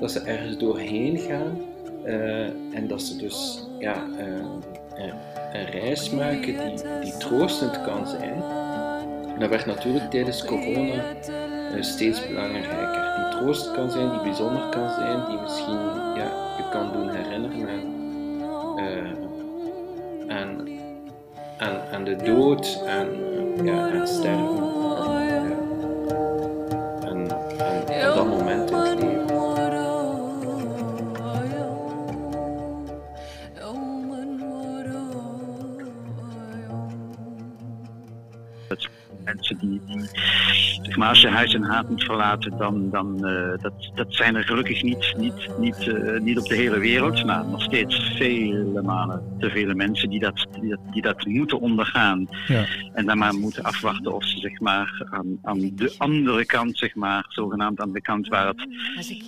[0.00, 1.58] dat ze ergens doorheen gaan
[2.04, 4.26] eh, en dat ze dus ja, eh,
[5.52, 8.42] een, reis maken die, troostend kan zijn.
[9.34, 13.16] En dat werd natuurlijk tijdens corona eh, steeds belangrijker.
[13.16, 15.78] Die troost kan zijn, die bijzonder kan zijn, die misschien
[16.16, 17.68] ja, je kan doen herinneren
[20.28, 20.68] aan,
[21.58, 23.08] aan, aan, de dood, aan,
[23.64, 24.79] ja, aan sterven.
[41.00, 44.44] Maar, als je huis en haat moet verlaten, dan, dan eh, dat, dat zijn er
[44.44, 49.36] gelukkig niet, niet, niet, eh, niet op de hele wereld, maar nog steeds vele malen
[49.38, 52.28] te vele mensen die dat, die dat, die dat moeten ondergaan.
[52.46, 52.66] Ja.
[52.92, 56.94] En dan maar moeten afwachten of ze zeg maar, aan, aan de andere kant, zeg
[56.94, 58.66] maar, zogenaamd aan de kant waar het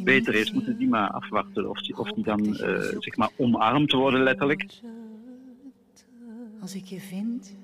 [0.05, 3.93] beter is, moeten die maar afwachten of die, of die dan eh, zeg maar, omarmd
[3.93, 4.67] worden letterlijk.
[6.61, 7.57] Als ik je vind,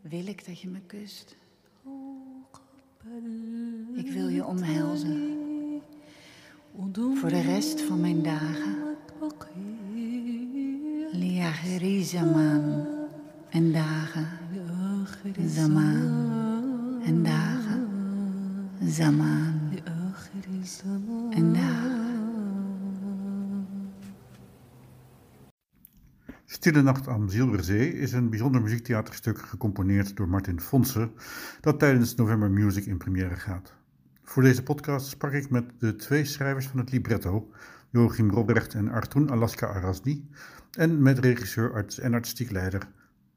[0.00, 1.36] wil ik dat je me kust.
[3.94, 5.34] Ik wil je omhelzen.
[7.14, 8.74] Voor de rest van mijn dagen.
[11.12, 12.86] Liageri zaman
[13.48, 14.28] en dagen.
[15.46, 17.88] Zaman en dagen.
[18.82, 19.70] Zaman
[21.30, 21.65] en dagen.
[26.66, 31.10] Stille Nacht aan Zilverzee is een bijzonder muziektheaterstuk gecomponeerd door Martin Fonse,
[31.60, 33.74] dat tijdens November Music in première gaat.
[34.22, 37.50] Voor deze podcast sprak ik met de twee schrijvers van het libretto,
[37.90, 40.28] Joachim Robrecht en Artoon Alaska Arasdi,
[40.70, 42.88] en met regisseur en artistiek leider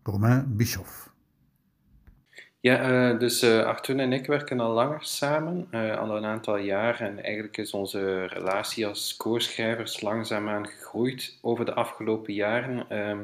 [0.04, 1.09] Romain Bischoff.
[2.62, 6.58] Ja, eh, dus eh Arthur en ik werken al langer samen, eh, al een aantal
[6.58, 7.02] jaar.
[7.02, 12.90] En eigenlijk is onze relatie als co-schrijvers langzaamaan gegroeid over de afgelopen jaren.
[12.90, 13.20] Ehm,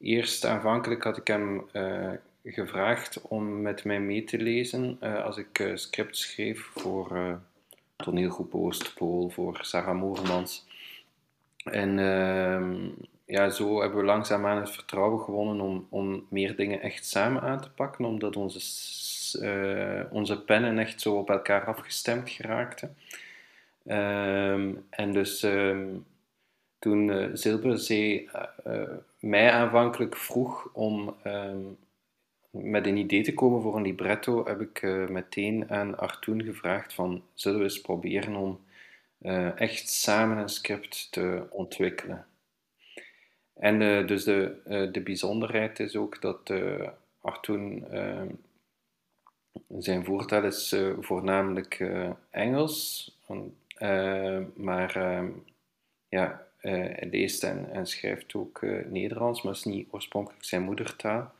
[0.00, 1.64] eerst aanvankelijk had ik hem
[2.44, 7.38] gevraagd om met mij mee te lezen als ik script schreef voor
[7.96, 10.66] toneelgroep Oostpool, voor Sarah Moermans.
[11.64, 12.88] En ehm,
[13.32, 17.60] ja, zo hebben we langzaamaan het vertrouwen gewonnen om, om meer dingen echt samen aan
[17.60, 18.60] te pakken, omdat onze,
[19.40, 22.96] eh, onze pennen echt zo op elkaar afgestemd geraakten.
[23.86, 25.86] Ehm, en dus ehm,
[26.78, 28.30] toen eh, Zilberzee
[28.64, 28.82] eh,
[29.18, 31.16] mij aanvankelijk vroeg om
[32.50, 37.22] met een idee te komen voor een libretto, heb ik meteen aan Artoen gevraagd van,
[37.34, 38.60] zullen we eens proberen om
[39.22, 42.26] eh, echt samen een script te ontwikkelen.
[43.62, 46.52] En eh, dus de, eh, de bijzonderheid is ook dat
[47.20, 48.22] Artoen, eh,
[49.78, 51.90] zijn voertaal is voornamelijk
[52.30, 53.10] Engels,
[54.54, 55.22] maar
[56.08, 61.32] ja, hij leest en, en schrijft ook Nederlands, maar is niet oorspronkelijk zijn moedertaal.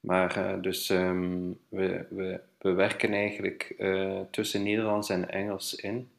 [0.00, 3.74] Maar dus ehm, we, we, we werken eigenlijk
[4.30, 6.10] tussen Nederlands en Engels in.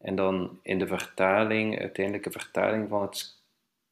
[0.00, 3.36] En dan in de vertaling, uiteindelijke vertaling van het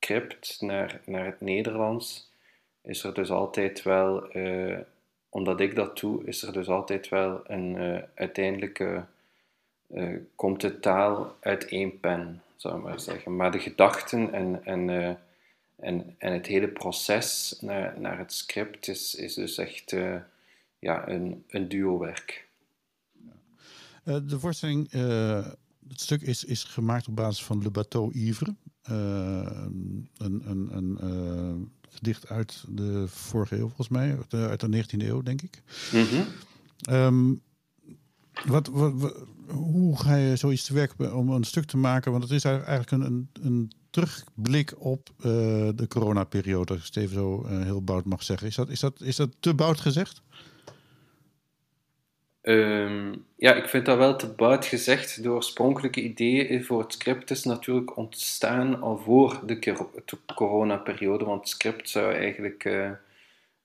[0.00, 2.30] script naar, naar het Nederlands,
[2.82, 4.78] is er dus altijd wel, eh,
[5.28, 9.04] omdat ik dat doe, is er dus altijd wel een eh, uiteindelijke,
[9.86, 13.36] eh, komt de taal uit één pen, zou ik maar zeggen.
[13.36, 14.88] Maar de gedachten en, en,
[15.76, 19.96] en, en het hele proces naar, naar het script is, is dus echt
[20.78, 22.46] ja, een, een duo-werk.
[24.04, 24.90] De voorstelling,
[25.88, 28.54] het stuk is, is gemaakt op basis van Le Bateau Ivre.
[28.82, 28.94] Eh,
[30.16, 31.54] een een, een eh,
[31.90, 35.62] gedicht uit de vorige eeuw, volgens mij, uit de, uit de 19e eeuw, denk ik.
[35.92, 36.22] Mhm.
[36.80, 37.34] Ehm,
[38.46, 39.16] wat, wat, wat-
[39.48, 42.10] hoe ga je zoiets te werk om een stuk te maken?
[42.10, 45.24] Want het is eigenlijk een, een, een terugblik op eh,
[45.74, 48.46] de coronaperiode, als ik het even zo heel bout mag zeggen.
[48.46, 50.22] Is dat, is, dat, is dat te bout gezegd?
[52.48, 55.22] Ehm, ja, ik vind dat wel te buit gezegd.
[55.22, 61.24] De oorspronkelijke idee voor het script is natuurlijk ontstaan al voor de cor- de coronaperiode,
[61.24, 62.90] want het script zou eigenlijk, eh,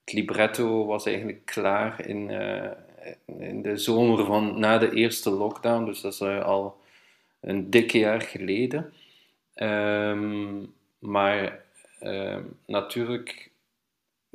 [0.04, 2.72] het libretto was eigenlijk klaar in, eh,
[3.40, 6.78] in de zomer van na de eerste lockdown, dus dat zou al
[7.40, 8.94] een dikke jaar geleden.
[9.54, 10.66] Ehm,
[11.00, 11.62] maar
[12.00, 13.50] ehm, natuurlijk,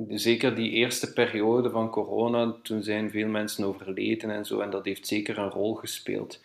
[0.07, 4.85] zeker die eerste periode van corona, toen zijn veel mensen overleden en zo, en dat
[4.85, 6.41] heeft zeker een rol gespeeld.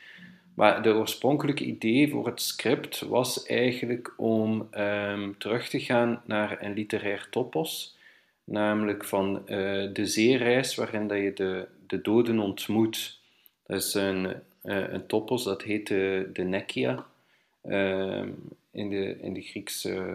[0.54, 6.62] Maar de oorspronkelijke idee voor het script was eigenlijk om ehm, terug te gaan naar
[6.62, 7.96] een literair topos,
[8.44, 9.56] namelijk van eh,
[9.92, 13.20] de zeereis waarin dat je de, de doden ontmoet.
[13.66, 14.24] Dat is een,
[14.62, 17.06] uh, een topos, dat heet de, de Nekia
[17.62, 18.28] ehm,
[18.70, 20.14] in, de, in de Griekse, uh,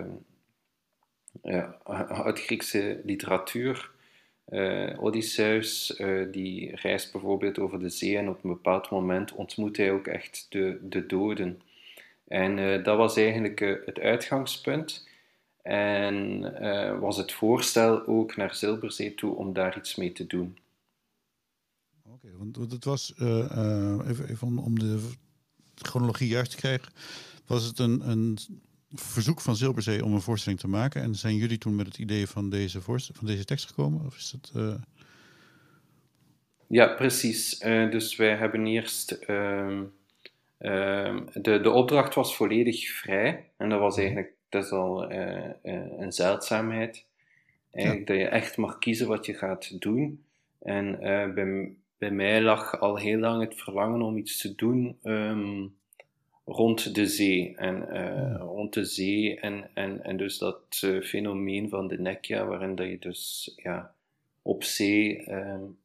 [2.24, 3.92] uit Griekse literatuur.
[4.50, 9.78] Uh, Odysseus uh, die reist bijvoorbeeld over de zee en op een bepaald moment ontmoet
[9.78, 11.62] hij ook echt de, de doden.
[12.28, 15.08] En uh, dat was eigenlijk het uitgangspunt.
[15.62, 16.42] En
[17.00, 20.58] was het voorstel ook naar Zilberzee toe om daar iets mee te doen.
[22.04, 25.00] Oké, want het was, even, even om de
[25.76, 26.94] chronologie juist te krijgen,
[27.46, 28.38] was het een, een
[28.94, 31.02] verzoek van Zilberzee om een voorstelling te maken.
[31.02, 34.06] En zijn jullie toen met het idee van deze, van deze tekst gekomen?
[34.06, 34.74] Of is dat, uh...
[36.68, 37.62] Ja, precies.
[37.62, 39.20] Uh, dus wij hebben eerst.
[39.22, 39.80] Uh,
[40.58, 43.50] de, de opdracht was volledig vrij.
[43.58, 44.04] En dat was mhm.
[44.04, 44.34] eigenlijk.
[44.50, 45.50] Dat is al uh,
[46.00, 47.06] een zeldzaamheid.
[47.72, 48.14] Eigenlijk ja.
[48.14, 50.24] dat je echt mag kiezen wat je gaat doen.
[50.60, 51.00] En
[51.34, 54.98] bij, bij mij lag al heel lang het verlangen om iets te doen.
[55.04, 55.76] Um,
[56.50, 57.56] rond de zee.
[57.56, 62.46] En uh, rond de zee en, en, en dus dat uh, fenomeen van de nekja,
[62.46, 63.94] waarin dat je dus ja,
[64.42, 65.78] op zee um,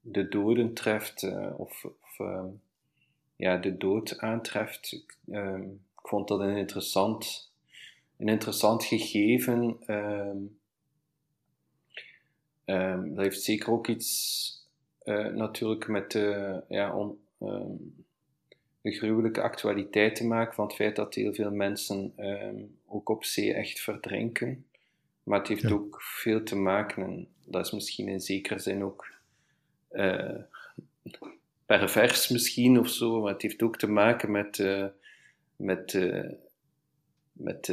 [0.00, 2.60] de doden treft, uh, of, of um,
[3.36, 4.92] ja, de dood aantreft.
[4.92, 7.52] Ik, um, ik vond dat een interessant,
[8.16, 9.76] een interessant gegeven.
[13.14, 14.50] dat heeft zeker ook iets
[15.34, 17.18] natuurlijk met de ja, on,
[18.82, 23.24] de gruwelijke actualiteit te maken van het feit dat heel veel mensen um, ook op
[23.24, 24.66] zee echt verdrinken.
[25.22, 29.06] Maar het heeft ook veel te maken, en dat is misschien in zekere zin ook
[29.92, 30.34] uh,
[31.66, 34.86] pervers misschien of zo, maar het heeft ook te maken met, uh,
[35.56, 36.30] met, uh,
[37.32, 37.72] met,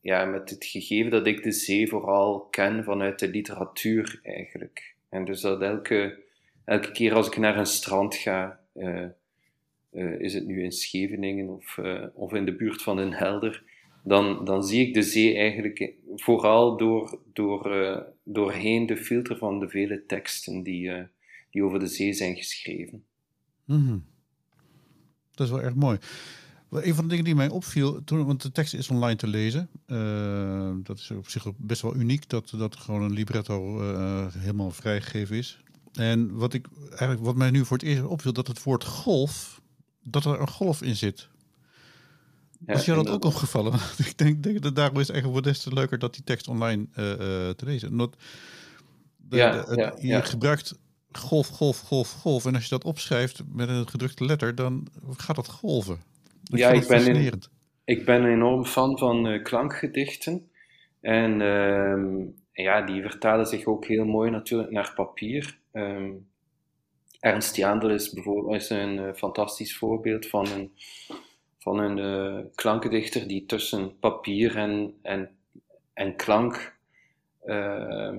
[0.00, 4.94] ja, met het gegeven dat ik de zee vooral ken vanuit de literatuur eigenlijk.
[5.08, 6.18] En dus dat elke,
[6.64, 8.60] elke keer als ik naar een strand ga,
[9.96, 13.62] uh, is het nu in Scheveningen of, uh, of in de buurt van Den Helder,
[14.04, 19.60] dan, dan zie ik de zee eigenlijk vooral door, door, uh, doorheen de filter van
[19.60, 20.92] de vele teksten die,
[21.50, 23.04] die over de zee zijn geschreven.
[23.64, 24.04] -hmm.
[25.34, 25.98] Dat is wel erg mooi.
[26.70, 29.68] Een van de dingen die mij opviel, toen, want de tekst is online te lezen.
[30.84, 33.80] Dat is op zich best wel uniek dat, dat gewoon een libretto
[34.38, 35.60] helemaal vrijgegeven is.
[35.92, 39.60] En wat, ik, eigenlijk, wat mij nu voor het eerst opviel, dat het woord golf
[40.08, 41.28] dat er een golf in zit.
[42.66, 43.72] Ja, is jou dat ook opgevallen?
[44.08, 46.86] ik denk, denk dat daarom is het eigenlijk des te leuker dat die tekst online
[46.96, 47.16] uh, uh,
[47.50, 47.90] te lezen.
[47.90, 48.16] Omdat
[49.16, 50.78] de, ja, de, ja, je gebruikt
[51.12, 52.46] golf, golf, golf, golf.
[52.46, 56.00] En als je dat opschrijft met een gedrukte letter, dan gaat dat golven.
[56.42, 57.42] Dat ja, ik ben, in,
[57.84, 60.50] ik ben een enorm fan van uh, klankgedichten.
[61.00, 62.16] En ehm,
[62.52, 65.58] ja, die vertalen zich ook heel mooi natuurlijk naar papier.
[65.72, 66.26] Um,
[67.26, 70.72] Ernst Jandl is bijvoorbeeld is een uh, fantastisch voorbeeld van een,
[71.58, 75.30] van een uh, klankendichter die tussen papier en, en,
[75.92, 76.76] en klank
[77.44, 78.12] uh,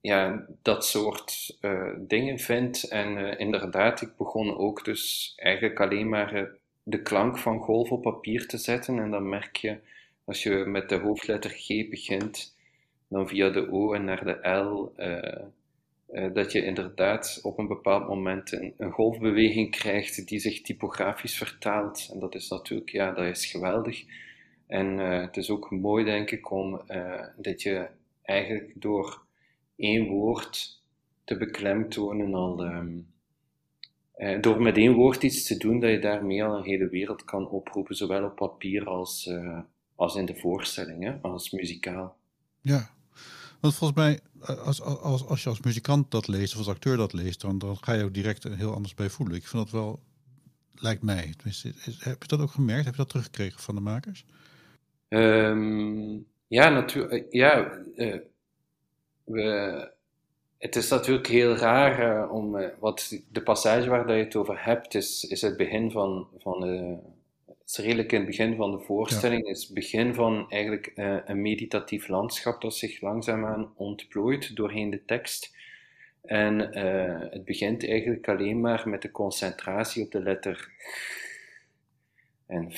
[0.00, 2.88] ja, dat soort uh, dingen vindt.
[2.88, 6.50] En inderdaad, ik begon ook dus eigenlijk alleen maar
[6.82, 8.98] de klank van golf op papier te zetten.
[8.98, 9.76] En dan merk je,
[10.24, 12.56] als je met de hoofdletter G begint,
[13.08, 14.92] dan via de O en naar de L
[16.12, 22.08] uh, dat je inderdaad op een bepaald moment een, golfbeweging krijgt die zich typografisch vertaalt.
[22.12, 24.04] En dat is natuurlijk, ja, dat is geweldig.
[24.66, 27.86] En uh, het is ook mooi, denk ik, om uh, dat je
[28.22, 29.22] eigenlijk door
[29.76, 30.82] één woord
[31.24, 32.64] te beklemtonen al.
[32.64, 33.08] Um,
[34.40, 37.48] door met één woord iets te doen, dat je daarmee al een hele wereld kan
[37.48, 39.30] oproepen, zowel op papier als,
[39.94, 42.16] als in de voorstelling, hè, als muzikaal.
[42.60, 42.90] Ja,
[43.60, 44.20] want volgens mij,
[44.56, 47.76] als, als, als je als muzikant dat leest of als acteur dat leest, dan, dan
[47.80, 49.36] ga je ook direct heel anders bij voelen.
[49.36, 50.00] Ik vind dat wel,
[50.74, 51.34] lijkt mij.
[51.98, 52.84] heb je dat ook gemerkt?
[52.84, 54.24] Heb je dat teruggekregen van de makers?
[55.08, 57.26] Um, ja, natuurlijk.
[57.30, 58.16] Ja, uh,
[59.24, 59.90] we,
[60.58, 64.94] het is natuurlijk heel raar om, wat de passage waar dat je het over hebt,
[64.94, 66.62] is, is het begin van, van
[67.70, 69.46] is redelijk in het begin van de voorstelling.
[69.46, 75.04] Is het begin van eigenlijk uh, een meditatief landschap dat zich langzaamaan ontplooit doorheen de
[75.04, 75.56] tekst.
[76.22, 80.70] En uh, het begint eigenlijk alleen maar met de concentratie op de letter
[82.50, 82.72] En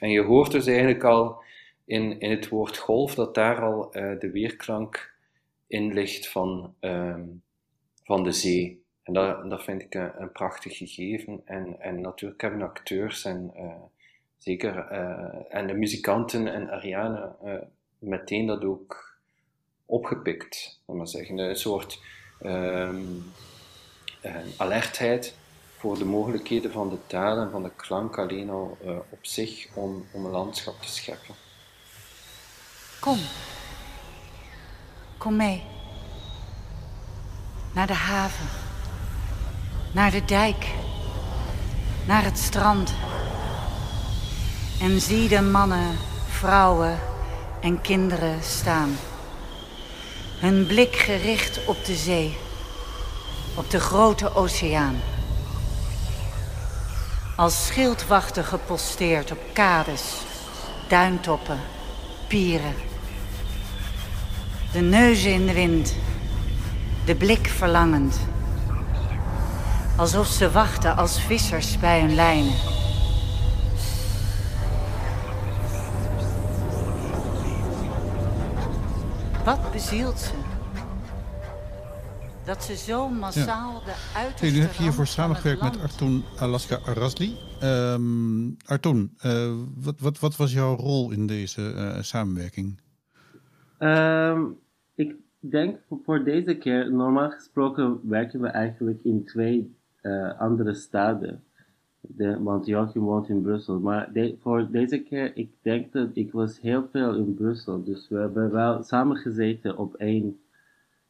[0.00, 1.42] en je hoort dus eigenlijk al
[1.84, 5.14] in, in het woord golf dat daar al uh, de weerklank
[5.66, 7.16] in ligt van, uh,
[8.04, 8.77] van de zee.
[9.08, 11.42] En dat, vind ik een, een, prachtig gegeven.
[11.44, 13.72] En, en natuurlijk hebben acteurs en uh,
[14.38, 17.36] zeker uh, en de muzikanten en Ariane
[17.98, 19.18] meteen dat ook
[19.86, 20.80] opgepikt.
[20.86, 21.38] maar zeggen.
[21.38, 22.02] Een soort
[22.42, 23.24] um,
[24.56, 25.36] alertheid
[25.76, 30.06] voor de mogelijkheden van de taal en van de klank alleen al op zich om,
[30.12, 31.34] om een landschap te scheppen.
[33.00, 33.18] Kom.
[35.18, 35.62] Kom mee.
[37.74, 38.67] Naar de haven.
[39.92, 40.66] Naar de dijk.
[42.06, 42.94] Naar het strand.
[44.80, 45.96] En zie de mannen,
[46.28, 46.98] vrouwen
[47.60, 48.96] en kinderen staan.
[50.38, 52.36] Hun blik gericht op de zee.
[53.54, 54.96] Op de grote oceaan
[57.38, 60.14] als schildwachten geposteerd op kades,
[60.88, 61.60] duintoppen,
[62.26, 62.74] pieren.
[64.72, 65.94] De neuzen in de wind,
[67.04, 68.18] de blik verlangend.
[69.98, 72.52] Alsof ze wachten als vissers bij hun lijnen.
[79.44, 80.32] Wat bezielt ze?
[82.44, 86.78] Dat ze zo massaal de uiterste hey, Nu heb je hiervoor samengewerkt met Artoon Alaska
[86.84, 87.36] Rasli.
[87.62, 92.80] Um, Artoon, uh, wat, wat, wat was jouw rol in deze uh, samenwerking?
[93.78, 94.58] Um,
[94.94, 99.76] ik denk voor deze keer, normaal gesproken werken we eigenlijk in twee
[100.08, 101.42] uh, andere staden.
[102.00, 103.80] De, want Joachim woont in Brussel.
[103.80, 107.84] Maar de, voor deze keer, ik denk dat ik was heel veel in Brussel.
[107.84, 110.40] Dus we hebben wel samengezeten op één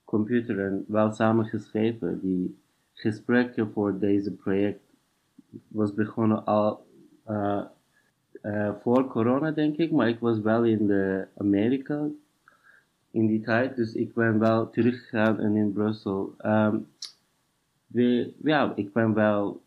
[0.04, 2.20] computer en wel samengeschreven.
[2.20, 2.58] Die
[2.92, 4.80] gesprekken voor deze project
[5.68, 6.86] was begonnen al
[7.28, 7.62] uh,
[8.42, 9.90] uh, voor corona, denk ik.
[9.90, 12.06] Maar ik was wel in de Amerika
[13.10, 13.76] in die tijd.
[13.76, 16.34] Dus ik ben wel teruggegaan en in Brussel.
[16.44, 16.86] Um,
[17.88, 19.62] we, ja, ik ben wel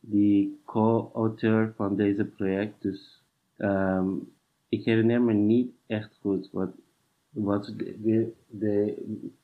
[0.00, 2.82] die co-auteur van deze project.
[2.82, 3.22] Dus
[3.58, 4.32] um,
[4.68, 6.70] ik herinner me niet echt goed wat,
[7.30, 9.02] wat de, de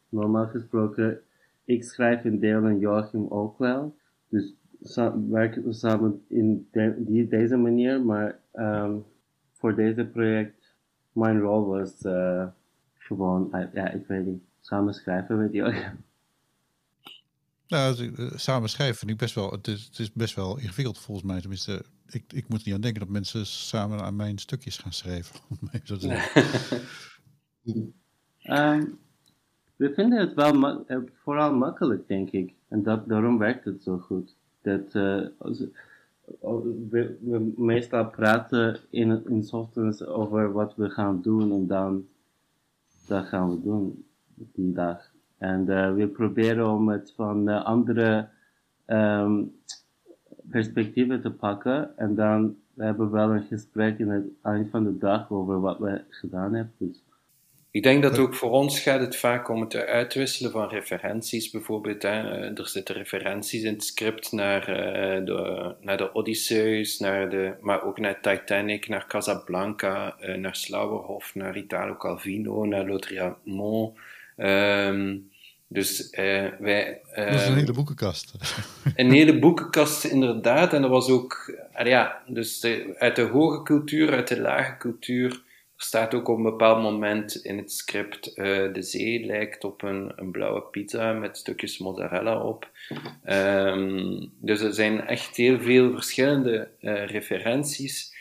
[0.08, 1.20] normaal gesproken,
[1.64, 3.94] ik schrijf in deel en Joachim ook wel.
[4.28, 4.54] Dus
[5.28, 9.04] werken we samen in die, deze manier, maar um,
[9.52, 10.74] voor deze project,
[11.12, 12.46] mijn rol was uh,
[12.94, 16.08] gewoon, ja, ik weet niet, samen schrijven met Joachim.
[17.70, 19.66] Nou, eh, samen schrijven vind ik best wel, het
[19.98, 21.40] is, best wel ingewikkeld volgens mij.
[21.40, 25.36] Tenminste, ik, ik moet niet aan denken dat mensen samen aan mijn stukjes gaan schrijven.
[28.44, 28.98] um,
[29.76, 32.54] we vinden het wel eh, vooral makkelijk, denk ik.
[32.68, 34.36] En dat, daarom werkt het zo goed.
[34.62, 35.26] Dat, uh,
[36.90, 39.50] we, we, meestal praten in, in
[40.06, 42.06] over wat we gaan doen en dan
[43.06, 44.04] dat gaan we doen
[44.36, 45.09] die dag.
[45.40, 48.28] En uh, we proberen om het van andere
[48.86, 49.52] um,
[50.50, 54.98] perspectieven te pakken en dan we hebben wel een gesprek in het eind van de
[54.98, 56.74] dag over wat we gedaan hebben.
[56.78, 57.02] Dus
[57.70, 61.50] ik denk dat ook voor ons gaat het vaak om het uitwisselen van referenties.
[61.50, 66.98] Bijvoorbeeld, hè, eh, er zitten referenties in het script naar, uh, de, naar de Odysseus,
[66.98, 73.98] naar de, maar ook naar Titanic, naar Casablanca, naar Slauerhof, naar Italo Calvino, naar Laudriamont.
[74.36, 75.29] Um,
[75.72, 76.10] dus
[76.58, 77.00] wij...
[77.14, 78.34] dat is een ehm, hele boekenkast.
[78.96, 80.72] een hele boekenkast, inderdaad.
[80.72, 81.54] En dat was ook...
[81.84, 85.42] ja, dus de, uit de hoge cultuur, uit de lage cultuur
[85.80, 89.82] er staat ook op een bepaald moment in het script: uh, de zee lijkt op
[89.82, 92.70] een, een, blauwe pizza met stukjes mozzarella op.
[93.28, 98.14] Um, dus er zijn echt heel veel verschillende uh, referenties.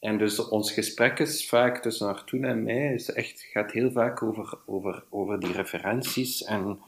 [0.00, 4.22] En dus ons gesprek is vaak tussen Artoen en mij, is echt, gaat heel vaak
[4.22, 6.44] over, over, over die referenties.
[6.44, 6.78] En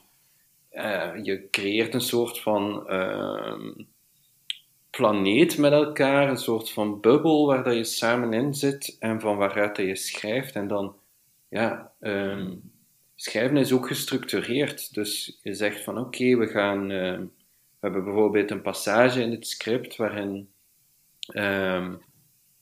[0.77, 3.73] uh, je creëert een soort van ehm,
[4.91, 9.37] planeet met elkaar, een soort van bubbel waar dat je samen in zit en van
[9.37, 10.55] waaruit je schrijft.
[10.55, 10.97] En dan,
[11.49, 12.73] ja, um,
[13.15, 14.95] schrijven is ook gestructureerd.
[14.95, 19.47] Dus je zegt van oké, we gaan, uh, we hebben bijvoorbeeld een passage in het
[19.47, 20.49] script waarin,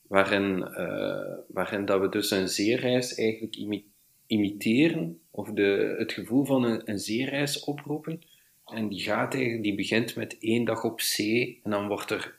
[0.07, 3.93] waarin, uh, waarin dat we dus een zeereis eigenlijk imi
[4.27, 8.21] imiteren, of de, het gevoel van een, een zeereis oproepen.
[8.65, 12.37] En die gaat eigenlijk, die begint met één dag op zee en dan wordt er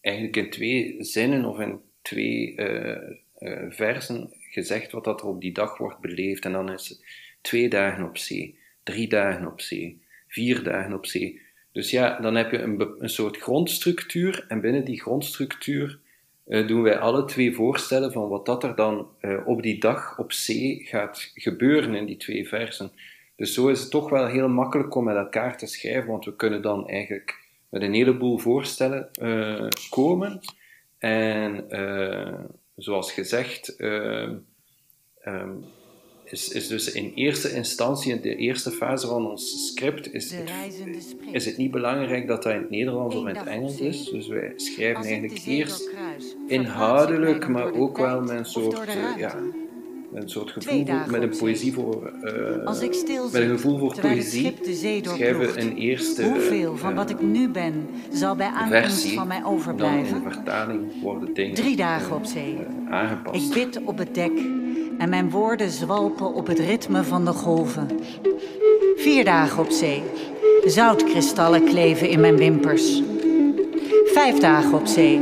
[0.00, 2.96] eigenlijk in twee zinnen of in twee uh,
[3.38, 6.44] uh, versen gezegd wat dat er op die dag wordt beleefd.
[6.44, 7.04] En dan is het
[7.40, 11.40] twee dagen op zee, drie dagen op zee, vier dagen op zee.
[11.72, 16.09] Dus ja, dan heb je een, een soort grondstructuur en binnen die grondstructuur eh,
[16.50, 20.32] doen wij alle twee voorstellen van wat dat er dan eh, op die dag op
[20.32, 22.92] zee gaat gebeuren in die twee versen.
[23.36, 26.36] Dus zo is het toch wel heel makkelijk om met elkaar te schrijven, want we
[26.36, 27.38] kunnen dan eigenlijk
[27.68, 30.40] met een heleboel voorstellen eh, komen.
[30.98, 32.44] En eh,
[32.76, 34.36] zoals gezegd, ehm,
[35.20, 35.52] ehm,
[36.30, 40.50] is, is dus in eerste instantie, in de eerste fase van ons script, is het,
[41.32, 44.08] is het niet belangrijk dat dat in het Nederlands of in het Engels is.
[44.10, 45.90] Dus wij schrijven eigenlijk eerst
[46.46, 49.34] inhoudelijk, maar ook wel tijd met een soort, eh, ja,
[50.10, 53.78] met een soort gevoel, met een poëzie voor, eh, Als ik stil met een gevoel
[53.78, 54.54] voor poëzie,
[55.02, 59.26] schrijven een eerste Hoeveel van eh, wat ik nu ben zal bij aankomst versie, van
[59.26, 60.22] mij dan in overblijven?
[60.22, 62.56] de vertaling worden dingen Drie dagen eh, op zee.
[62.86, 63.46] eh, aangepast.
[63.46, 64.32] Ik bid op het dek
[65.00, 67.88] en mijn woorden zwalpen op het ritme van de golven.
[68.96, 70.02] Vier dagen op zee.
[70.64, 73.02] Zoutkristallen kleven in mijn wimpers.
[74.04, 75.18] Vijf dagen op zee.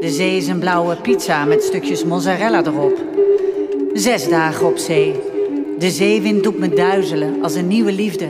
[0.00, 2.98] De zee is een blauwe pizza met stukjes mozzarella erop.
[3.92, 5.14] Zes dagen op zee.
[5.78, 8.28] De zeewind doet me duizelen als een nieuwe liefde.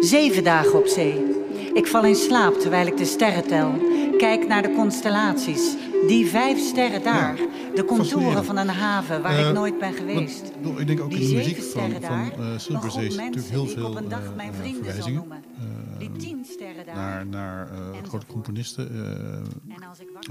[0.00, 1.24] Zeven dagen op zee.
[1.72, 3.70] Ik val in slaap terwijl ik de sterren tel.
[4.18, 5.76] Kijk naar de constellaties.
[6.06, 7.36] Die vijf sterren daar.
[7.74, 10.44] De contouren van een haven waar Eh, ik nooit ben Want, geweest.
[10.46, 12.32] ik bedoel, ik denk ook Die in de muziek van, van daar.
[12.38, 14.92] eh, Silver Zee is natuurlijk heel veel op een dag eh, mijn eh, vrienden zal
[14.92, 15.44] verwijzingen noemen.
[15.92, 16.94] eh, Die tien sterren daar.
[16.96, 18.90] naar, naar eh, grote componisten.
[18.90, 19.80] eh,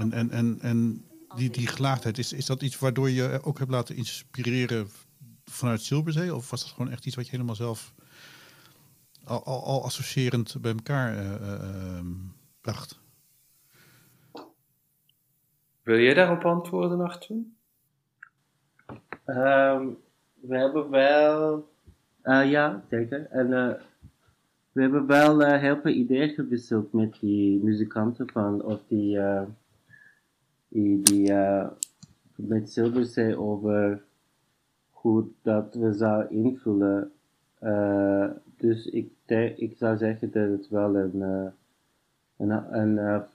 [0.00, 1.04] En en en, en,
[1.36, 4.88] die, die gelaagdheid, is, is dat iets waardoor je ook hebt laten inspireren
[5.44, 6.34] vanuit Silberzee?
[6.34, 7.92] Of was dat gewoon echt iets wat je helemaal zelf
[9.24, 12.06] al, al, al associërend bij elkaar eh, eh, ehm,
[12.60, 12.98] bracht?
[15.86, 17.36] Wil jij daarop antwoorden, Arthur?
[19.24, 19.88] Ehm,
[20.40, 21.68] we hebben wel,
[22.22, 23.26] eh, ja, zeker.
[23.30, 23.74] En eh,
[24.72, 29.18] we hebben wel eh, heel veel ideeën gewisseld met die muzikanten van, of die,
[30.68, 31.32] die, die
[32.34, 34.02] met Silverzee over
[34.90, 37.12] hoe dat we zou invullen.
[38.56, 39.10] Dus ik,
[39.56, 41.20] ik zou zeggen dat het wel een,
[42.36, 43.26] een, een,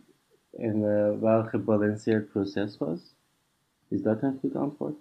[0.52, 3.00] een eh, wel gebalanceerd proces was.
[3.88, 4.96] Is dat een goed antwoord?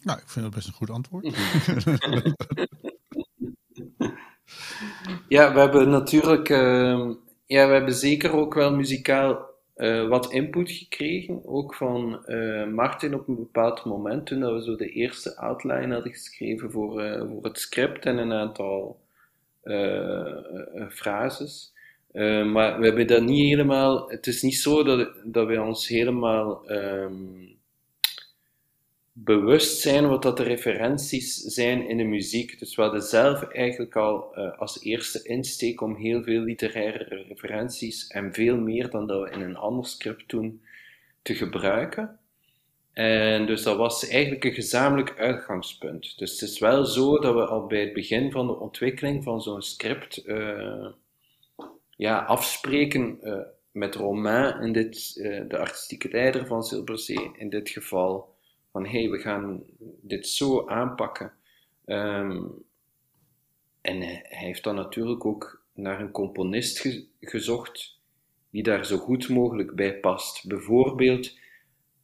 [0.00, 1.26] Nou, ik vind dat best een goed antwoord.
[5.28, 7.12] Ja, we hebben natuurlijk, ehm,
[7.46, 13.14] ja, we hebben zeker ook wel muzikaal eh, wat input gekregen, ook van eh, Martin
[13.14, 17.28] op een bepaald moment, toen dat we zo de eerste outline hadden geschreven voor, eh,
[17.28, 19.00] voor het script en een aantal
[20.90, 21.72] frases.
[22.12, 26.66] Eh, maar we hebben dat niet helemaal, het is niet zo dat, dat ons helemaal
[26.66, 27.14] ehm,
[29.12, 32.58] bewust zijn wat dat de referenties zijn in de muziek.
[32.58, 38.06] Dus we hadden zelf eigenlijk al eh, als eerste insteek om heel veel literaire referenties
[38.06, 40.62] en veel meer dan dat we in een ander script doen
[41.22, 42.18] te gebruiken.
[42.92, 46.18] En dus dat was eigenlijk een gezamenlijk uitgangspunt.
[46.18, 49.42] Dus het is wel zo dat we al bij het begin van de ontwikkeling van
[49.42, 50.86] zo'n script eh,
[52.02, 53.40] ja, afspreken eh,
[53.72, 58.34] met Romain, in dit, eh, de artistieke leider van Silberzee, in dit geval
[58.72, 59.62] van hey, we gaan
[60.00, 61.32] dit zo aanpakken.
[61.84, 62.44] Ehm,
[63.80, 68.00] en hij heeft dan natuurlijk ook naar een componist ge- gezocht
[68.50, 70.48] die daar zo goed mogelijk bij past.
[70.48, 71.38] Bijvoorbeeld,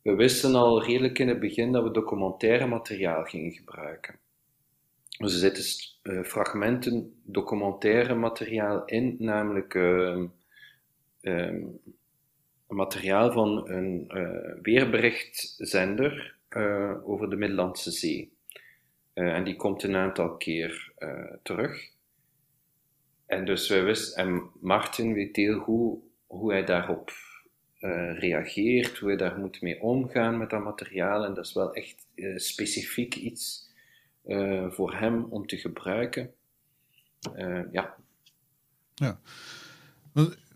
[0.02, 4.18] we wisten al redelijk in het begin dat we documentaire materiaal gingen gebruiken.
[5.18, 5.64] Dus er zitten
[6.02, 10.26] eh, fragmenten documentaire materiaal in, namelijk ehm,
[11.20, 11.60] ehm,
[12.66, 18.36] materiaal van een eh, weerberichtzender eh, over de Middellandse Zee.
[19.12, 20.92] En die komt een aantal keer
[21.42, 21.90] terug.
[23.26, 27.12] En dus wij wisten, en Martin weet heel goed hoe hij daarop
[28.14, 31.24] reageert, hoe hij daar moet mee omgaan met dat materiaal.
[31.24, 33.67] En dat is wel echt specifiek iets
[34.28, 36.30] eh, voor hem om te gebruiken.
[37.34, 37.94] Eh, ja,
[38.94, 39.20] Ja.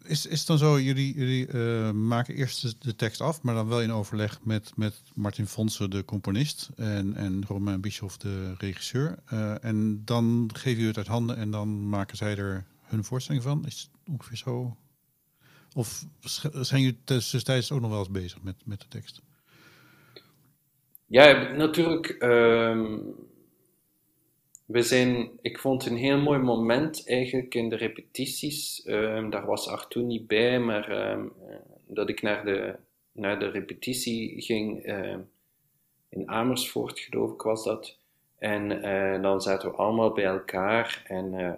[0.05, 3.55] Is, is het dan zo, jullie, jullie eh, maken eerst de, de tekst af, maar
[3.55, 8.55] dan wel in overleg met, met Martin Fonsen, de componist, en, en Romain Bischoff, de
[8.59, 9.19] regisseur.
[9.61, 13.67] En dan geven jullie het uit handen en dan maken zij er hun voorstelling van.
[13.67, 14.77] Is het ongeveer zo?
[15.75, 16.05] Of
[16.61, 19.23] zijn jullie tussentijds ook nog wel eens bezig met, met de tekst?
[21.07, 22.07] Ja, natuurlijk.
[22.07, 22.97] ehm,
[24.67, 28.83] we zijn, ik vond een heel mooi moment eigenlijk in de repetities.
[28.83, 32.77] Ehm, daar was Arthur niet bij, maar ehm, eh, dat ik naar de,
[33.13, 35.21] naar de repetitie ging ehm,
[36.09, 37.99] in Amersfoort, geloof ik was dat.
[38.39, 41.53] En eh, dan zaten we allemaal bij elkaar en eh,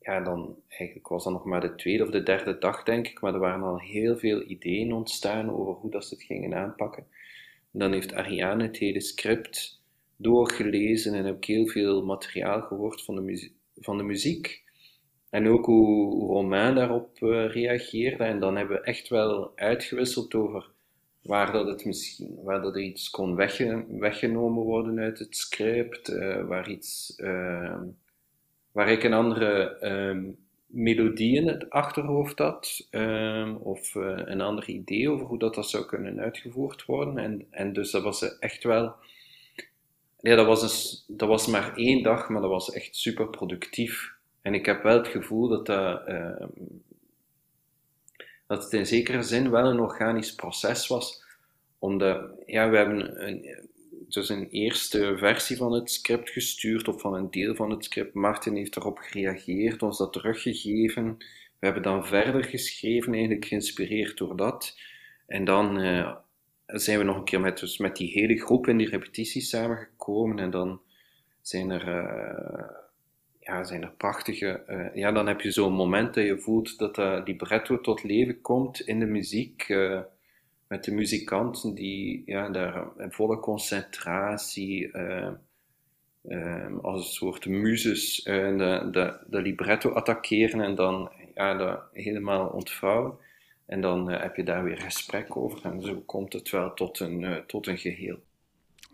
[0.00, 3.20] ja, dan eigenlijk was dat nog maar de tweede of de derde dag, denk ik,
[3.20, 7.06] maar er waren al heel veel ideeën ontstaan over hoe dat ze het gingen aanpakken.
[7.72, 9.75] En dan heeft Ariane het hele script
[10.16, 14.64] doorgelezen en heb ik heel veel materiaal gehoord van de, van de muziek.
[15.30, 18.24] En ook hoe, Romain daarop uh, reageerde.
[18.24, 20.70] En dan hebben we echt wel uitgewisseld over
[21.22, 26.08] waar dat het misschien, waar dat er iets kon wegge weggenomen worden uit het script,
[26.08, 27.80] uh, waar iets, uh,
[28.72, 34.68] waar ik een andere um, melodie in het achterhoofd had, um, of uh, een ander
[34.68, 37.18] idee over hoe dat, dat zou kunnen uitgevoerd worden.
[37.18, 38.94] En, en dus dat was echt wel,
[40.20, 44.14] ja, dat was, een, dat was maar één dag, maar dat was echt super productief.
[44.42, 46.46] En ik heb wel het gevoel dat dat, uh,
[48.46, 51.24] dat het in zekere zin wel een organisch proces was.
[51.78, 53.66] Omdat, ja, we hebben een,
[54.08, 58.14] dus een eerste versie van het script gestuurd, of van een deel van het script.
[58.14, 61.16] Martin heeft erop gereageerd, ons dat teruggegeven.
[61.58, 64.78] We hebben dan verder geschreven, eigenlijk geïnspireerd door dat.
[65.26, 66.14] En dan uh,
[66.66, 70.38] zijn we nog een keer met, dus met die hele groep in die repetities samengekomen.
[70.38, 70.80] En dan
[71.40, 71.88] zijn er...
[71.88, 72.70] Uh,
[73.40, 74.62] ja, zijn er prachtige.
[74.68, 78.40] Uh, ja, dan heb je zo'n moment dat je voelt dat uh, libretto tot leven
[78.40, 79.74] komt in de muziek.
[80.68, 84.96] Met de muzikanten die ja, daar in volle concentratie,
[86.82, 93.18] als een soort muses, de, de, de libretto attackeren en dan ja, dat helemaal ontvouwen.
[93.66, 97.44] En dan heb je daar weer gesprek over en zo komt het wel tot een,
[97.46, 98.18] tot een geheel.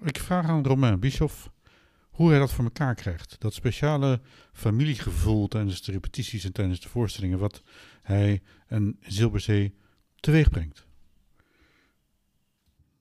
[0.04, 1.50] Ik vraag aan Romain Bischoff
[2.12, 3.40] hoe hij dat voor elkaar krijgt.
[3.40, 4.20] Dat speciale
[4.52, 7.62] familiegevoel tijdens de repetities en tijdens de voorstellingen, wat
[8.02, 9.74] hij en Zilberzee
[10.20, 10.86] teweeg brengt.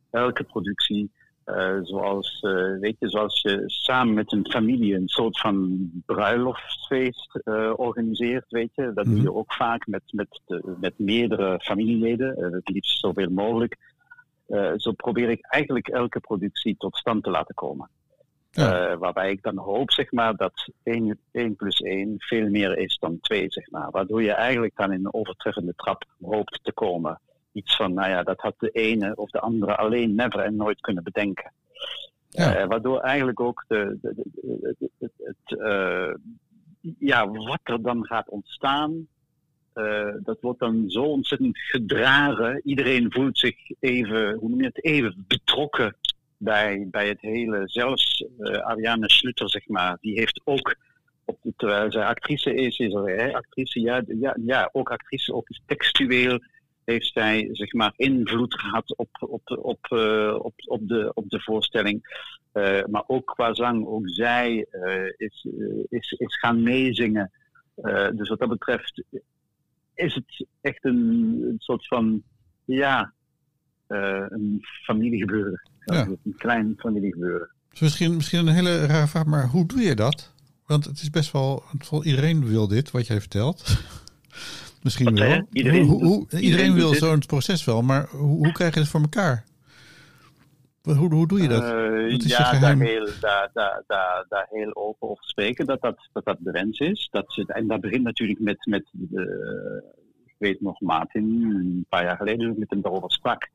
[0.10, 1.12] Elke productie,
[1.58, 7.40] uh, zoals, uh, weet je, zoals je samen met een familie een soort van bruiloftsfeest
[7.44, 9.22] uh, organiseert, weet je, dat mm -hmm.
[9.22, 13.78] doe je ook vaak met, met, de, met meerdere familieleden, het liefst zoveel mogelijk.
[14.78, 17.90] zo probeer ik eigenlijk elke productie tot stand te laten komen.
[18.52, 18.98] Ja.
[18.98, 23.20] Waarbij ik dan hoop, zeg maar, dat 1, 1 plus 1 veel meer is dan
[23.20, 23.92] 2, zeg maar.
[23.92, 27.20] Waardoor je eigenlijk dan in een overtreffende trap hoopt te komen.
[27.54, 30.82] Iets van, nou ja, dat had de ene of de andere alleen never en nooit
[30.82, 31.52] kunnen bedenken.
[32.30, 32.62] Ja.
[32.62, 36.14] Uh, waardoor eigenlijk ook de, de, de, het, het uh,
[37.00, 39.08] ja, wat er dan gaat ontstaan,
[40.24, 42.62] dat wordt dan zo ontzettend gedragen.
[42.64, 45.96] Iedereen voelt zich even, hoe noem je het, even betrokken
[46.38, 47.62] bij, bij het hele.
[47.66, 50.76] Zelfs Ariane Schluter, zeg maar, die heeft ook,
[51.26, 55.48] op, terwijl zij actrice is, is er, hè, actrice, ja, ja, ja, ook actrice, ook
[55.66, 56.40] textueel
[56.86, 61.42] heeft zij zeg maar invloed gehad op, op, op, uh, op, op, de, op de
[61.42, 62.20] voorstelling.
[62.54, 64.68] Uh, maar ook qua zang, ook zij
[65.18, 65.48] is,
[65.90, 67.32] is, is gaan meezingen.
[68.14, 69.04] dus wat dat betreft
[69.94, 72.24] is het echt een, een soort van,
[72.66, 73.14] ja,
[73.88, 75.62] een familiegebeuren.
[75.86, 76.08] Ja.
[76.08, 77.50] Een klein familiegebeuren.
[77.70, 80.34] Dus misschien, misschien een hele rare vraag, maar hoe doe je dat?
[80.66, 81.64] Want het is best wel,
[82.04, 83.78] iedereen wil dit, wat jij vertelt.
[84.84, 85.48] Misschien wel.
[85.52, 88.90] Iedereen, hoe, hoe, iedereen, iedereen wil zo'n proces wel, maar hoe, hoe krijg je het
[88.90, 89.44] voor elkaar?
[90.82, 91.64] Hoe, hoe doe je dat?
[91.64, 96.26] Uh, ja, daar heel, daar, daar, daar, daar heel open over spreken, dat dat, dat,
[96.26, 97.08] dat de wens is.
[97.12, 99.84] Dat ze, en dat begint natuurlijk met, met de,
[100.26, 103.50] ik weet nog, Martin, een paar jaar geleden, met hem daarover sprak.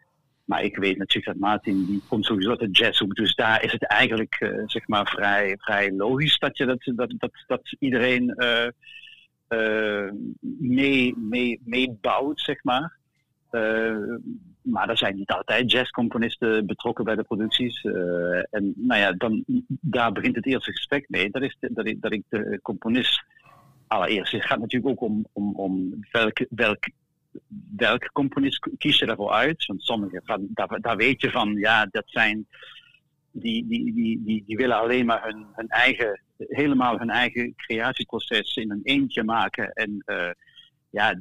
[0.45, 3.15] Maar ik weet natuurlijk dat Martin, die komt sowieso uit de jazzhoek.
[3.15, 7.15] Dus daar is het eigenlijk uh, zeg maar vrij, vrij logisch dat, je dat, dat,
[7.19, 8.67] dat, dat iedereen uh,
[9.49, 10.11] uh,
[10.59, 11.99] mee,
[12.35, 12.97] zeg maar.
[14.63, 17.83] maar er zijn niet altijd jazzcomponisten betrokken bij de producties.
[18.51, 21.31] en nou ja, dan, daar begint het eerste gesprek mee.
[21.31, 23.25] Dat is dat, ik, de componist
[23.87, 24.33] allereerst.
[24.33, 26.89] Het gaat natuurlijk ook om, om, om welk, welk
[27.77, 29.67] welke componist kies je daarvoor uit?
[29.67, 32.47] Want sommige, daar, daar weet je van, ja, dat zijn,
[33.31, 38.57] die, die, die, die, die willen alleen maar hun, hun eigen, helemaal hun eigen creatieproces
[38.57, 39.72] in een eentje maken.
[39.72, 40.31] En uh,
[40.90, 41.20] ja,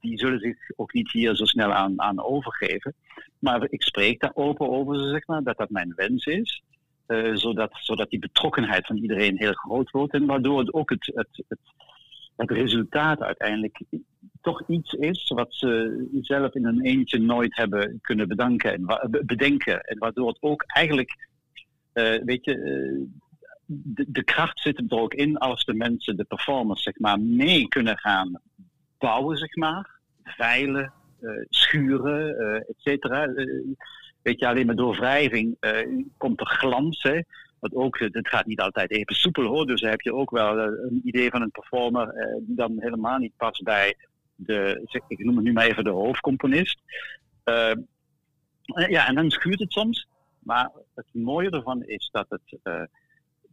[0.00, 2.94] die zullen zich ook niet hier zo snel aan, aan overgeven.
[3.38, 6.62] Maar ik spreek daar open over, zeg maar, dat dat mijn wens is.
[7.06, 10.12] Uh, zodat, zodat die betrokkenheid van iedereen heel groot wordt.
[10.12, 11.44] En waardoor het ook het, het,
[12.36, 13.82] het, resultaat uiteindelijk
[14.40, 19.80] toch iets is wat ze zelf in een eentje nooit hebben kunnen bedanken en bedenken.
[19.80, 21.28] En waardoor het ook eigenlijk,
[21.94, 23.06] uh, weet je,
[24.06, 27.98] de, kracht zit er ook in als de mensen, de performers, zeg maar, mee kunnen
[27.98, 28.40] gaan
[28.98, 29.98] bouwen, zeg maar.
[30.24, 33.26] Veilen, uh, schuren, et cetera.
[34.22, 35.56] weet je, alleen maar door wrijving
[36.16, 37.20] komt er glans, hè.
[37.60, 41.00] wat ook, het gaat niet altijd even soepel hoor, dus heb je ook wel een
[41.04, 43.96] idee van een performer die dan helemaal niet past bij
[44.34, 46.80] de, ik noem het nu maar even de hoofdcomponist.
[48.64, 50.08] ja, en dan schuurt het soms.
[50.38, 52.58] Maar het mooie ervan is dat het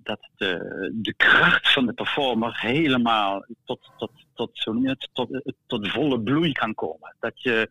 [0.07, 5.89] dat de, de kracht van de performer helemaal tot, tot, tot, zo noem tot, tot
[5.89, 7.15] volle bloei kan komen.
[7.19, 7.69] Dat je,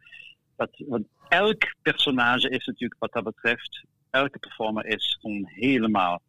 [0.57, 6.22] dat, want elk personage is natuurlijk wat dat betreft, elke performer is gewoon helemaal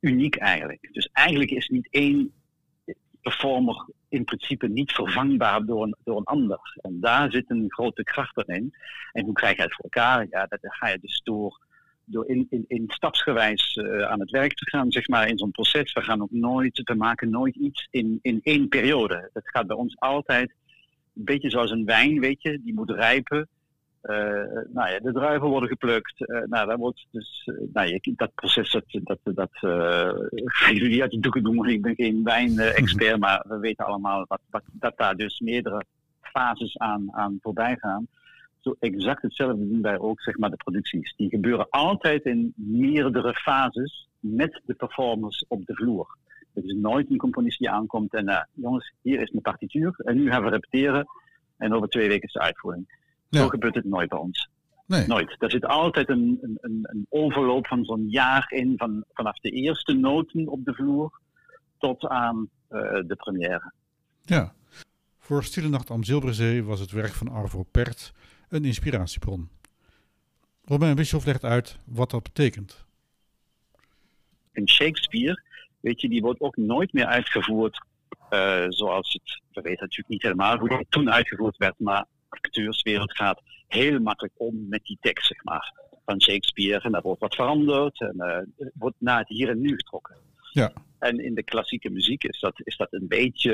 [0.00, 0.88] uniek eigenlijk.
[0.92, 2.32] Dus eigenlijk is niet één
[3.20, 6.78] performer in principe niet vervangbaar door een, door een ander.
[6.80, 8.74] En daar zit een grote kracht in.
[9.12, 10.26] En hoe krijg je het voor elkaar?
[10.30, 11.63] Ja, dat ga je dus door
[12.04, 15.50] door in, in, in stapsgewijs uh, aan het werk te gaan, zeg maar, in zo'n
[15.50, 15.92] proces.
[15.92, 19.30] We gaan ook nooit, we maken nooit iets in, in één periode.
[19.32, 20.52] Dat gaat bij ons altijd
[21.14, 23.48] een beetje zoals een wijn, weet je, die moet rijpen.
[24.02, 24.16] Uh,
[24.72, 26.20] nou ja, de druiven worden geplukt.
[26.20, 29.50] Uh, nou, dat wordt dus, nou, je, dat proces, dat, dat, dat
[30.44, 34.40] ga jullie uit de doeken doen, ik ben geen wijnexpert, maar we weten allemaal dat,
[34.50, 35.84] dat, dat daar dus meerdere
[36.20, 38.08] fases aan, aan voorbij gaan
[38.64, 41.14] zo exact hetzelfde doen wij ook, zeg maar, de producties.
[41.16, 46.16] Die gebeuren altijd in meerdere fases met de performers op de vloer.
[46.54, 50.16] Het is nooit een componist die aankomt en uh, jongens, hier is mijn partituur en
[50.16, 51.06] nu gaan we repeteren
[51.56, 53.02] en over twee weken is de uitvoering.
[53.30, 54.48] Zo gebeurt het nooit bij ons.
[54.86, 55.06] Nee.
[55.06, 55.36] Nooit.
[55.38, 59.92] Er zit altijd een, een, een overloop van zo'n jaar in, van, vanaf de eerste
[59.92, 61.20] noten op de vloer
[61.78, 63.72] tot aan uh, de première.
[64.22, 64.52] Ja.
[65.18, 68.12] Voor Stille Nacht am Zilberzee was het werk van Arvo Pert
[68.48, 69.48] een inspiratiebron.
[70.64, 72.84] Robin Bischoff legt uit wat dat betekent.
[74.52, 75.42] In Shakespeare,
[75.80, 77.80] weet je, die wordt ook nooit meer uitgevoerd
[78.30, 83.16] uh, zoals het, we weten natuurlijk niet helemaal hoe het toen uitgevoerd werd, maar acteurswereld
[83.16, 85.72] gaat heel makkelijk om met die tekst, zeg maar,
[86.04, 86.80] van Shakespeare.
[86.80, 90.16] En daar wordt wat veranderd en uh, wordt naar het hier en nu getrokken.
[90.54, 90.72] Ja.
[90.98, 93.52] En in de klassieke muziek is dat, is dat een beetje.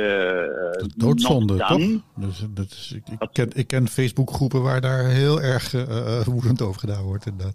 [0.81, 2.03] Uh, doodzonde, toch?
[2.17, 6.63] Dus, dat is, ik, ik, ken, ik ken Facebookgroepen waar daar heel erg uh, woedend
[6.63, 7.27] over gedaan wordt.
[7.27, 7.55] Inderdaad.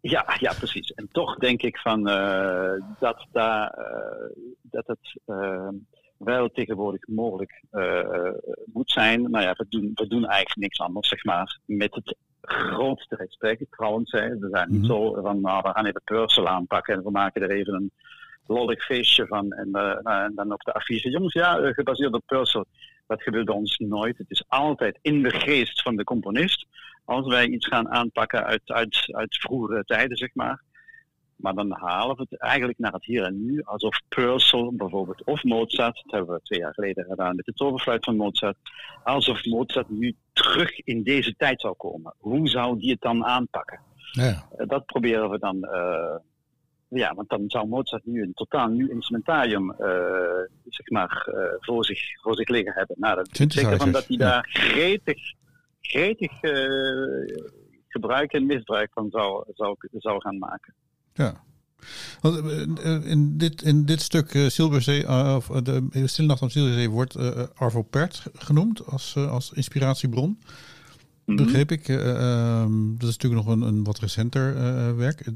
[0.00, 0.90] Ja, ja, precies.
[0.90, 3.78] En toch denk ik van uh, dat, daar,
[4.62, 5.20] dat het
[6.16, 7.64] wel tegenwoordig mogelijk
[8.72, 9.30] moet zijn.
[9.30, 13.64] Nou ja, we doen, we doen eigenlijk niks anders, zeg maar, met het grootste respect.
[13.70, 14.38] Trouwens, hè.
[14.38, 15.14] we zijn niet mm -hmm.
[15.14, 17.92] zo van, nou, we gaan even Purcell aanpakken en we maken er even een
[18.48, 19.52] lollig feestje van.
[19.52, 22.64] En, uh, en dan op de affiche, jongens, ja, uh, gebaseerd op Purcell.
[23.06, 24.18] Dat gebeurt ons nooit.
[24.18, 26.66] Het is altijd in de geest van de componist.
[27.04, 30.62] Als wij iets gaan aanpakken uit, uit, uit vroegere tijden, zeg maar.
[31.36, 33.62] Maar dan halen we het eigenlijk naar het hier en nu.
[33.62, 38.04] Alsof Purcell bijvoorbeeld, of Mozart, dat hebben we twee jaar geleden gedaan met de toverfluit
[38.04, 38.56] van Mozart.
[39.04, 42.14] Alsof Mozart nu terug in deze tijd zou komen.
[42.18, 43.80] Hoe zou die het dan aanpakken?
[44.12, 44.48] Ja.
[44.56, 45.68] dat proberen we dan
[46.88, 49.86] ja, want dan zou Mozart nu een totaal nieuw instrumentarium uh,
[50.68, 52.96] zeg maar, uh, voor, zich, voor zich liggen hebben.
[52.98, 55.34] Nou, dat zeker van dat hij daar gretig,
[55.80, 57.36] gretig uh,
[57.88, 60.74] gebruik en misbruik van zou, zou, zou gaan maken.
[61.12, 61.46] Ja.
[63.04, 67.16] In dit, in dit stuk Silberzee, of de Stille Nacht om Silberzee wordt
[67.54, 70.38] Arvo Pärt genoemd als, als inspiratiebron.
[71.24, 71.36] -hmm.
[71.36, 71.88] Begreep ik.
[71.88, 74.56] Um, dat is natuurlijk nog een, een wat recenter
[74.96, 75.30] werk.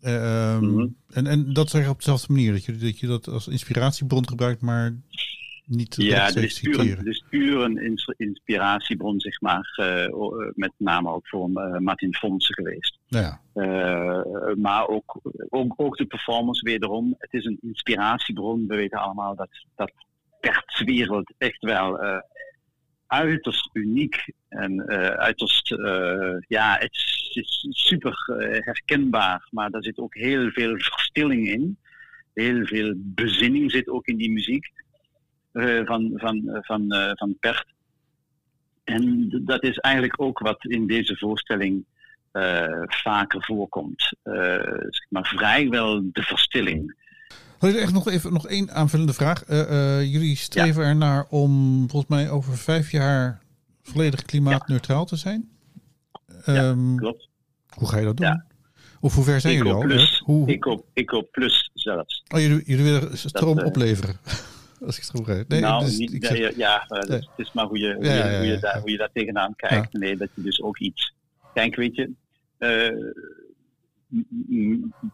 [0.00, 0.54] Ja.
[0.54, 0.96] Um, mm -hmm.
[1.12, 4.28] en, en dat zeg je op dezelfde manier, dat je, dat je dat als inspiratiebron
[4.28, 4.94] gebruikt, maar
[5.66, 11.28] niet Ja, is, puur, een, is puur een inspiratiebron, zeg maar, uh, met name ook
[11.28, 12.98] voor uh, Martin Fonsen geweest.
[13.06, 13.40] Ja.
[13.54, 18.66] Uh, maar ook, ook, ook de performance wederom, het is een inspiratiebron.
[18.66, 19.92] We weten allemaal dat, dat
[20.84, 21.98] wereld echt wel
[23.06, 26.92] uiterst uniek en uh, uiterst, uh, ja, het
[27.32, 31.78] is, super uh, herkenbaar, maar daar zit ook heel veel verstilling in.
[32.34, 34.70] Heel veel bezinning zit ook in die muziek
[35.84, 36.84] van, van, van,
[37.14, 37.66] van Pert.
[38.84, 41.84] En dat is eigenlijk ook wat in deze voorstelling
[42.86, 44.12] vaker voorkomt.
[44.88, 46.96] zeg maar vrijwel de verstilling.
[47.58, 49.44] Had ik echt nog even nog één aanvullende vraag.
[50.10, 50.88] Jullie streven ja.
[50.88, 53.39] ernaar om volgens mij over vijf jaar
[53.90, 55.48] volledig klimaatneutraal te zijn.
[56.44, 57.28] Ja, um, klopt.
[57.68, 58.26] Hoe ga je dat doen?
[58.26, 58.44] Ja.
[59.00, 59.80] Of hoe ver zijn jullie al?
[59.80, 62.22] Plus, hoe, Eco, Eco Plus zelfs.
[62.34, 64.16] Oh, jullie, jullie willen stroom dat, uh, opleveren?
[64.86, 65.48] Als ik het goed begrijp.
[65.48, 67.18] Nee, nou, dus, niet, zeg, nee, ja, nee.
[67.18, 69.92] het is maar hoe je, hoe, je, hoe, je, daar, hoe je daar tegenaan kijkt.
[69.92, 71.14] Nee, dat je dus ook iets...
[71.54, 72.10] Kijk, weet je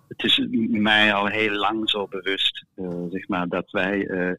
[0.09, 4.33] het is mij al heel lang zo bewust, uh, zeg maar, dat wij, uh,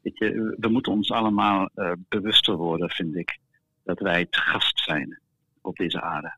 [0.00, 1.70] weet je, we moeten ons allemaal
[2.08, 3.38] bewuster worden, vind ik,
[3.84, 5.20] dat wij te gast zijn
[5.60, 6.36] op deze aarde.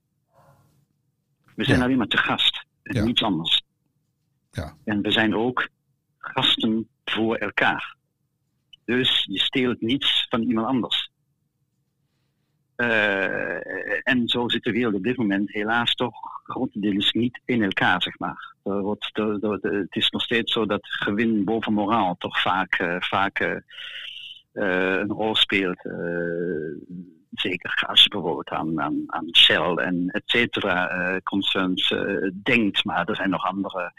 [1.54, 1.84] We zijn ja.
[1.84, 3.04] alleen maar te gast en ja.
[3.04, 3.62] niets anders.
[4.50, 4.76] Ja.
[4.84, 5.68] En we zijn ook
[6.18, 7.96] gasten voor elkaar.
[8.84, 11.10] Dus je steelt niets van iemand anders.
[12.76, 18.02] Eh, en zo zit de wereld op dit moment helaas toch grotendeels niet in elkaar,
[18.02, 18.54] zeg maar.
[18.62, 22.40] Er wordt, er- er- er- het is nog steeds zo dat gewin boven moraal toch
[22.40, 23.56] vaak, eh, vaak eh,
[24.52, 25.84] een rol speelt.
[27.40, 32.84] Zeker je bijvoorbeeld aan, aan, aan Shell en et cetera eh, concerns eh, denkt.
[32.84, 33.92] Maar er zijn nog andere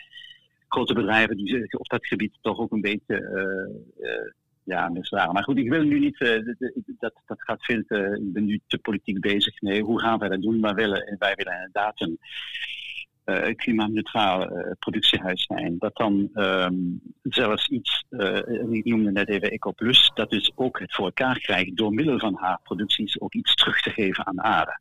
[0.67, 3.15] grote bedrijven die zich op dat gebied toch ook een beetje
[3.99, 4.31] eh,
[4.63, 5.33] ja, misdragen.
[5.33, 6.17] Maar goed, ik wil nu niet,
[6.99, 9.61] dat, dat gaat veel ik ben nu te politiek bezig.
[9.61, 10.59] Nee, hoe gaan wij dat doen?
[10.59, 12.19] Maar willen, wij willen inderdaad een
[13.27, 15.75] eh, klimaatneutraal eh, productiehuis zijn.
[15.79, 16.75] Dat dan ehm,
[17.23, 18.35] zelfs iets, eh,
[18.71, 22.35] ik noemde net even EcoPlus, dat dus ook het voor elkaar krijgt door middel van
[22.35, 24.79] haar producties ook iets terug te geven aan aarde.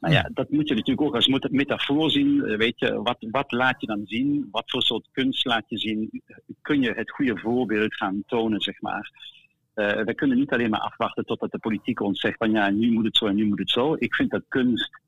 [0.00, 2.56] Nou ja, dat moet je natuurlijk ook als meta- metafoor zien.
[2.56, 4.48] Weet je, wat, wat laat je dan zien?
[4.50, 6.22] Wat voor soort kunst laat je zien?
[6.62, 9.10] Kun je het goede voorbeeld gaan tonen, zeg maar?
[9.74, 12.90] Eh, we kunnen niet alleen maar afwachten totdat de politiek ons zegt van ja, nu
[12.90, 13.96] moet het zo en nu moet het zo.
[13.98, 15.00] Ik vind dat kunst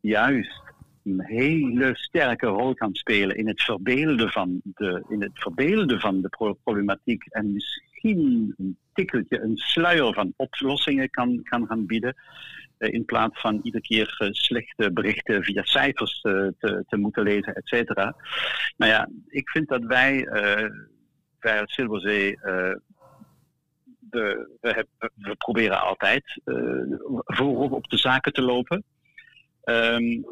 [0.00, 0.62] juist
[1.04, 6.20] een hele sterke rol kan spelen in het verbeelden van de, in het verbeelden van
[6.20, 12.14] de pro- problematiek en misschien een tikkeltje, een sluier van oplossingen kan, kan gaan bieden.
[12.78, 17.22] eh, in plaats van iedere keer eh, slechte berichten via cijfers eh, te, te moeten
[17.22, 18.16] lezen, et cetera.
[18.76, 20.28] Nou ja, ik vind dat wij,
[21.40, 22.74] wij als Silverzee, eh,
[24.10, 24.48] we,
[25.14, 26.54] we, proberen altijd eh,
[27.24, 28.84] voorop op de zaken te lopen.
[29.62, 30.22] Ehm,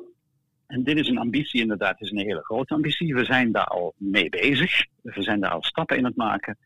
[0.72, 3.14] en dit is een ambitie, inderdaad, het is een hele grote ambitie.
[3.14, 4.84] We zijn daar al mee bezig.
[5.02, 6.56] We zijn daar al stappen in het maken.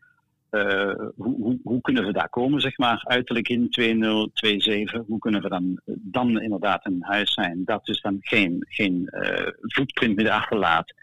[0.49, 5.07] Eh, hoe, hoe, hoe kunnen we daar komen, zeg maar, uiterlijk in 2027?
[5.07, 9.51] Hoe kunnen we dan, dan inderdaad een huis zijn dat dus dan geen, geen eh,
[9.67, 10.93] footprint meer achterlaat?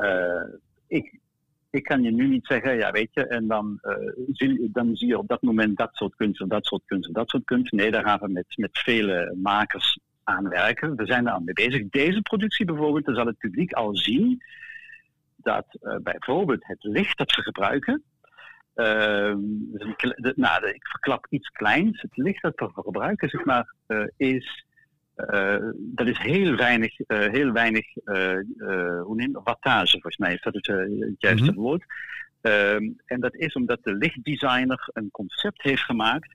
[0.00, 0.42] Eh,
[0.86, 1.18] ik,
[1.70, 3.80] ik kan je nu niet zeggen, ja weet je, en dan,
[4.32, 7.14] zie, dan zie je op dat moment dat soort kunst of dat soort kunst of
[7.14, 7.72] dat soort kunst.
[7.72, 10.96] Nee, daar gaan we met, met vele makers aan werken.
[10.96, 11.88] We zijn daar aan mee bezig.
[11.88, 14.42] Deze productie bijvoorbeeld, dan zal het publiek al zien
[15.36, 18.02] dat eh, bijvoorbeeld het licht dat we gebruiken.
[18.74, 22.00] ehm, dus de- nou, ik verklap iets kleins.
[22.02, 24.64] Het licht dat we gebruiken, zeg maar, eh, is.
[25.14, 28.36] eh, dat is heel weinig, heel weinig eh,
[29.02, 31.60] hoe neem wattage, volgens mij is dat het, het juiste Mhm.
[31.60, 31.84] woord.
[32.40, 36.34] Ehm, en dat is omdat de lichtdesigner een concept heeft gemaakt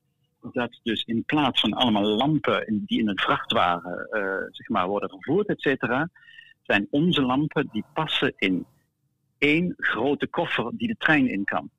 [0.51, 5.09] dat dus in plaats van allemaal lampen die in een vrachtwagen eh, zeg maar, worden
[5.09, 6.09] vervoerd, et cetera,
[6.63, 8.65] zijn onze lampen die passen in
[9.37, 11.69] één grote koffer die de trein in kan.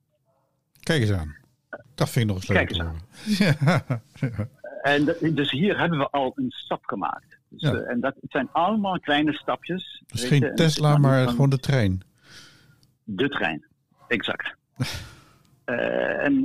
[0.79, 1.35] Kijk eens aan.
[1.95, 3.01] Dat vind ik nog eens leuk Kijk eens horen.
[3.57, 4.01] Ja.
[4.83, 7.37] En dat- dus hier hebben we al een stap gemaakt.
[7.49, 7.73] Dus, Ja.
[7.73, 10.03] eh, en dat het zijn allemaal kleine stapjes.
[10.07, 12.01] Dus geen je, Tesla, maar gewoon de trein.
[13.03, 13.65] De trein,
[14.07, 14.55] exact.
[15.65, 16.43] Eh, en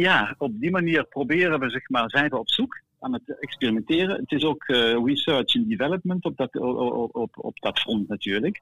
[0.00, 4.16] ja, op die manier proberen we, zeg maar, zijn we op zoek aan het experimenteren.
[4.16, 8.60] Het is ook eh, research and development op dat, op, op, op dat front natuurlijk.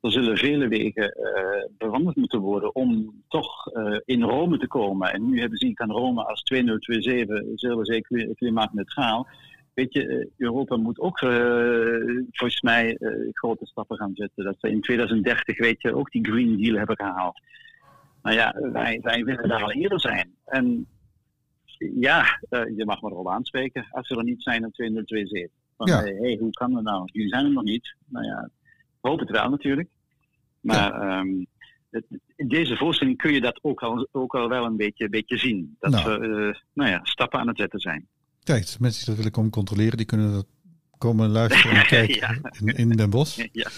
[0.00, 5.12] Er zullen vele wegen eh, bewandeld moeten worden om toch eh, in Rome te komen.
[5.12, 9.28] En nu hebben ik aan Rome als 2027 Zilverzee kli- klimaatneutraal.
[9.74, 11.18] Weet je, Europa moet ook
[12.30, 12.98] volgens mij
[13.32, 14.44] grote stappen gaan zetten.
[14.44, 17.40] Dat we in 2030, weet je, ook die Green Deal hebben gehaald.
[18.22, 20.34] Nou ja, wij, wij willen daar al eerder zijn.
[20.44, 20.86] En
[22.00, 25.58] ja, eh, je mag me erop aanspreken als we er niet zijn in 2027.
[25.76, 26.02] Van, Ja.
[26.02, 27.08] hé, hey, hoe kan dat nou?
[27.12, 27.94] Jullie zijn er nog niet.
[28.06, 29.88] Nou ja, ik hoop het wel natuurlijk.
[30.60, 31.44] Maar ehm,
[31.90, 32.06] het-
[32.36, 35.76] in deze voorstelling kun je dat ook al, ook al wel een beetje, beetje zien.
[35.78, 36.20] Dat Nou.
[36.20, 38.06] we eh, nou ja, stappen aan het zetten zijn.
[38.42, 40.46] Kijk, mensen die dat willen komen controleren, die kunnen dat
[40.98, 42.38] komen luisteren en kijken Ja.
[42.60, 43.46] in, in Den Bosch.
[43.52, 43.70] Ja.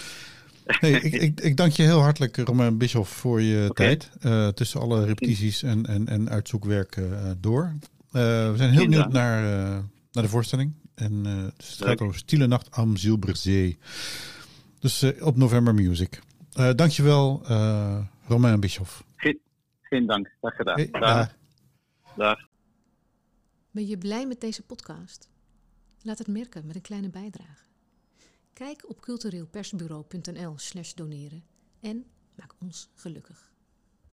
[0.81, 4.09] Nee, ik, ik, ik dank je heel hartelijk, Romain Bischoff, voor je tijd.
[4.21, 7.75] eh, tussen alle repetities en, en, en uitzoekwerk eh, door.
[8.11, 9.79] Eh, we zijn heel benieuwd naar, eh,
[10.11, 10.73] naar de voorstelling.
[10.95, 13.77] En, eh, dus het gaat over Stille Nacht am Zilberzee.
[14.79, 16.19] Dus eh, op November Music.
[16.53, 19.03] Eh dankjewel, eh Romain Bischoff.
[19.15, 19.39] Geen,
[19.81, 20.29] geen dank.
[20.41, 20.75] Dag gedaan.
[20.75, 21.01] Hey, Dag.
[21.01, 21.35] dag.
[22.15, 22.39] Dag.
[23.71, 25.29] Ben je blij met deze podcast?
[26.01, 27.62] Laat het merken met een kleine bijdrage.
[28.53, 31.43] Kijk op cultureelpersbureau.nl slash doneren
[31.79, 33.52] en maak ons gelukkig.